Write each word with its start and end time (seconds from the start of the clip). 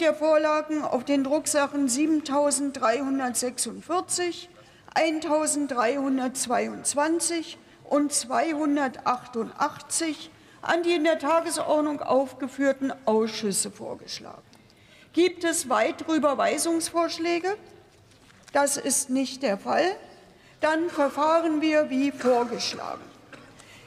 der 0.00 0.14
Vorlagen 0.14 0.82
auf 0.82 1.04
den 1.04 1.24
Drucksachen 1.24 1.88
7346, 1.88 4.48
1322 4.94 7.58
und 7.84 8.12
288 8.12 10.30
an 10.62 10.82
die 10.82 10.94
in 10.94 11.04
der 11.04 11.18
Tagesordnung 11.18 12.00
aufgeführten 12.00 12.94
Ausschüsse 13.04 13.70
vorgeschlagen. 13.70 14.42
Gibt 15.12 15.44
es 15.44 15.68
weitere 15.68 16.16
Überweisungsvorschläge? 16.16 17.56
Das 18.52 18.76
ist 18.76 19.10
nicht 19.10 19.42
der 19.42 19.58
Fall. 19.58 19.96
Dann 20.60 20.90
verfahren 20.90 21.60
wir 21.60 21.90
wie 21.90 22.10
vorgeschlagen. 22.10 23.02